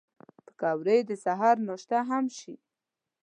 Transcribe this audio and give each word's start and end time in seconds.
پکورې 0.45 0.97
د 1.09 1.11
سهر 1.23 1.55
ناشته 1.67 1.97
هم 2.09 2.25
شي 2.37 2.55